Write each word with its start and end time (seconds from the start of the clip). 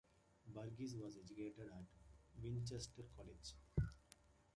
Burges 0.51 0.95
was 0.99 1.15
educated 1.15 1.69
at 1.77 1.85
Winchester 2.41 3.03
College. 3.15 3.53